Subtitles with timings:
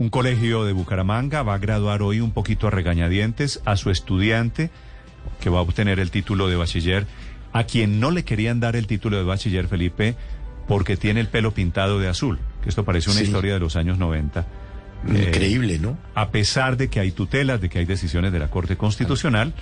[0.00, 4.70] Un colegio de Bucaramanga va a graduar hoy un poquito a regañadientes a su estudiante
[5.40, 7.04] que va a obtener el título de bachiller,
[7.52, 10.14] a quien no le querían dar el título de bachiller, Felipe,
[10.68, 13.24] porque tiene el pelo pintado de azul, que esto parece una Sí.
[13.26, 14.46] historia de los años 90.
[15.08, 15.98] Increíble, ¿no?
[16.14, 19.52] A pesar de que hay tutelas, de que hay decisiones de la Corte Constitucional,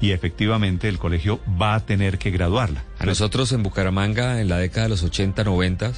[0.00, 2.84] y efectivamente el colegio va a tener que graduarla.
[3.00, 5.92] A nosotros en Bucaramanga, en la década de los 80, 90,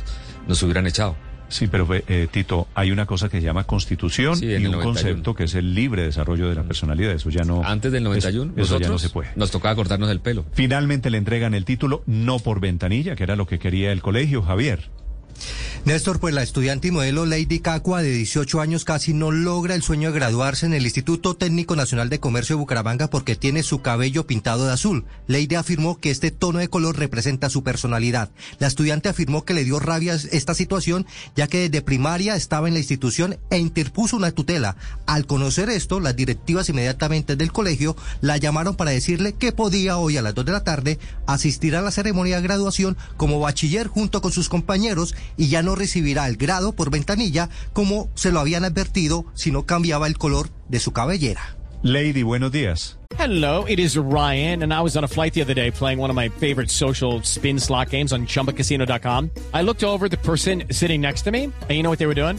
[0.48, 1.14] nos hubieran echado.
[1.48, 4.82] Sí, pero eh, Tito, hay una cosa que se llama constitución Sí, y un 91.
[4.82, 7.12] concepto que es el libre desarrollo de la personalidad.
[7.12, 7.62] Eso ya no.
[7.64, 9.28] Antes del 91, Eso, eso ya no se puede.
[9.36, 10.44] nos tocaba cortarnos el pelo.
[10.52, 14.42] Finalmente le entregan el título no por ventanilla, que era lo que quería el colegio,
[14.42, 14.88] Javier.
[15.86, 19.84] Néstor, pues la estudiante y modelo Lady Cacua, de 18 años, casi no logra el
[19.84, 23.82] sueño de graduarse en el Instituto Técnico Nacional de Comercio de Bucaramanga porque tiene su
[23.82, 25.04] cabello pintado de azul.
[25.28, 28.30] Lady afirmó que este tono de color representa su personalidad.
[28.58, 32.74] La estudiante afirmó que le dio rabia esta situación, ya que desde primaria estaba en
[32.74, 34.74] la institución e interpuso una tutela.
[35.06, 40.16] Al conocer esto, las directivas inmediatamente del colegio la llamaron para decirle que podía hoy
[40.16, 40.98] a las 2 de la tarde
[41.28, 45.75] asistir a la ceremonia de graduación como bachiller junto con sus compañeros y ya no
[45.76, 50.50] recibirá el grado por ventanilla como se lo habían advertido si no cambiaba el color
[50.68, 51.56] de su cabellera.
[51.82, 52.98] Lady, buenos días.
[53.18, 56.10] Hello, it is Ryan, and I was on a flight the other day playing one
[56.10, 59.30] of my favorite social spin slot games on chumbacasino.com.
[59.54, 62.06] I looked over at the person sitting next to me, and you know what they
[62.06, 62.38] were doing?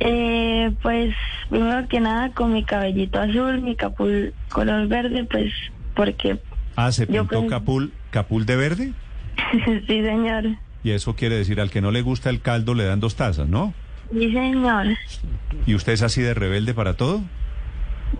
[0.00, 1.14] Eh, pues
[1.50, 5.52] primero que nada con mi cabellito azul, mi capul color verde, pues
[5.94, 6.38] porque
[6.76, 8.92] Ah, se Yo pintó creo- capul, capul de verde.
[9.86, 10.44] sí señor,
[10.84, 13.48] Y eso quiere decir al que no le gusta el caldo le dan dos tazas,
[13.48, 13.74] ¿no?
[14.12, 14.86] sí señor.
[15.66, 17.20] ¿Y usted es así de rebelde para todo?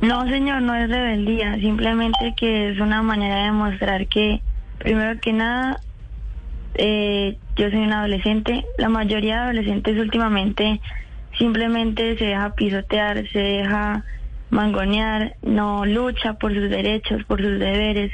[0.03, 4.41] No señor, no es rebeldía, simplemente que es una manera de mostrar que
[4.81, 5.78] primero que nada
[6.75, 10.81] eh, yo soy un adolescente, la mayoría de adolescentes últimamente
[11.37, 14.05] simplemente se deja pisotear, se deja
[14.50, 18.12] mangonear, no lucha por sus derechos, por sus deberes.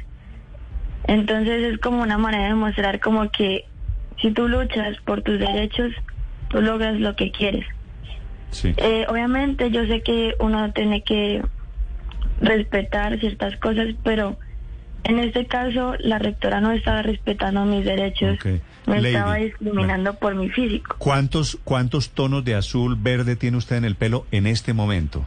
[1.06, 3.64] Entonces es como una manera de mostrar como que
[4.20, 5.92] si tú luchas por tus derechos,
[6.48, 7.66] tú logras lo que quieres.
[8.50, 8.72] Sí.
[8.76, 11.42] Eh, obviamente yo sé que uno tiene que
[12.41, 14.38] respetar ciertas cosas, pero
[15.04, 18.47] en este caso la rectora no estaba respetando mis derechos, Ok.
[18.87, 20.97] me Lady, estaba discriminando por mi físico.
[20.98, 25.25] ¿Cuántos, ¿Cuántos tonos de azul, verde tiene usted en el pelo en este momento?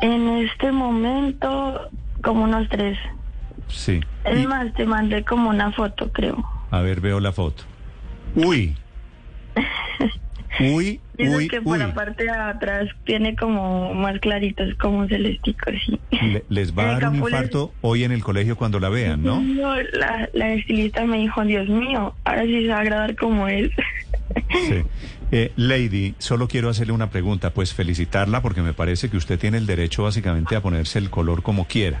[0.00, 1.88] En este momento,
[2.22, 2.96] como unos tres.
[3.68, 4.00] Sí.
[4.24, 6.42] Es Y- más, te mandé como una foto, creo.
[6.70, 7.64] a ver, veo la foto.
[8.34, 8.76] Uy.
[10.60, 11.78] Uy, uy, que por uy.
[11.78, 15.98] la parte de atrás tiene como más claritos, como celestico, sí.
[16.10, 19.40] Le- les va a dar un infarto hoy en el colegio cuando la vean, ¿no?
[19.40, 23.46] No, la, la estilista me dijo, Dios mío, ahora sí se va a grabar como
[23.48, 23.72] él.
[24.50, 24.82] Sí.
[25.30, 29.58] Eh, Lady, solo quiero hacerle una pregunta, pues felicitarla porque me parece que usted tiene
[29.58, 32.00] el derecho básicamente a ponerse el color como quiera.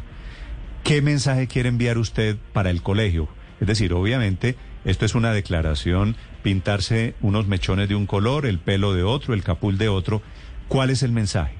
[0.84, 3.28] ¿Qué mensaje quiere enviar usted para el colegio?
[3.60, 8.94] Es decir, obviamente, esto es una declaración, pintarse unos mechones de un color, el pelo
[8.94, 10.22] de otro, el capul de otro.
[10.68, 11.54] ¿Cuál es el mensaje?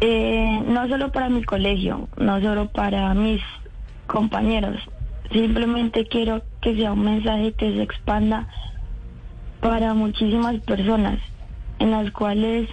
[0.00, 3.40] Eh, no solo para mi colegio, no solo para mis
[4.06, 4.76] compañeros,
[5.32, 8.48] simplemente quiero que sea un mensaje que se expanda
[9.60, 11.18] para muchísimas personas,
[11.78, 12.68] en las cuales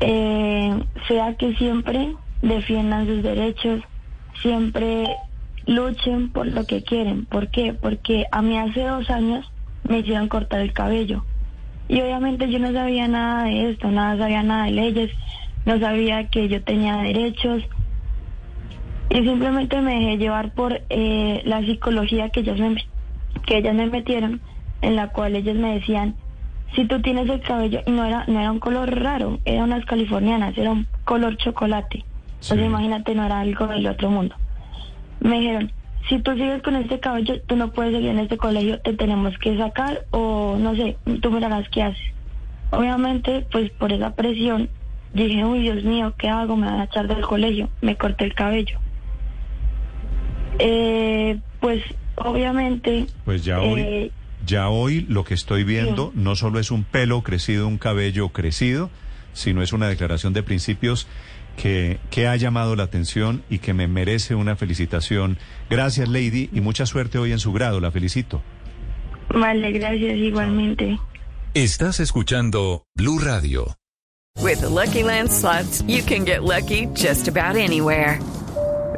[0.00, 3.80] eh, sea que siempre defiendan sus derechos,
[4.40, 5.06] siempre
[5.66, 7.26] luchen por lo que quieren.
[7.26, 7.72] ¿Por qué?
[7.72, 9.50] Porque a mí hace dos años
[9.88, 11.24] me hicieron cortar el cabello.
[11.88, 15.10] Y obviamente yo no sabía nada de esto, nada sabía nada de leyes,
[15.66, 17.62] no sabía que yo tenía derechos.
[19.10, 22.76] Y simplemente me dejé llevar por eh, la psicología que ellas, me,
[23.46, 24.40] que ellas me metieron,
[24.80, 26.14] en la cual ellas me decían,
[26.74, 29.84] si tú tienes el cabello, y no era, no era un color raro, eran unas
[29.84, 32.04] californianas, era un color chocolate.
[32.40, 34.34] O sea, imagínate, no era algo del otro mundo.
[35.22, 35.72] Me dijeron,
[36.08, 39.36] si tú sigues con este cabello, tú no puedes seguir en este colegio, te tenemos
[39.38, 42.12] que sacar o no sé, tú mirarás qué haces.
[42.70, 44.68] Obviamente, pues por esa presión,
[45.14, 46.56] dije, uy, Dios mío, ¿qué hago?
[46.56, 47.68] Me van a echar del colegio.
[47.82, 48.78] Me corté el cabello.
[50.58, 51.82] Eh, pues
[52.16, 53.06] obviamente...
[53.24, 54.10] Pues ya hoy, eh,
[54.46, 58.90] ya hoy lo que estoy viendo no solo es un pelo crecido, un cabello crecido,
[59.32, 61.06] sino es una declaración de principios
[61.56, 65.38] que, que ha llamado la atención y que me merece una felicitación.
[65.70, 67.80] Gracias, Lady, y mucha suerte hoy en su grado.
[67.80, 68.42] La felicito.
[69.32, 70.98] Vale, gracias igualmente.
[71.54, 73.76] Estás escuchando Blue Radio.
[74.40, 78.18] With the Lucky Land slots, you can get lucky just about anywhere.